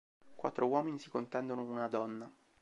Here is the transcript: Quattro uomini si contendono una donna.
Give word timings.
Quattro 0.35 0.65
uomini 0.65 0.97
si 0.97 1.11
contendono 1.11 1.61
una 1.61 1.87
donna. 1.87 2.33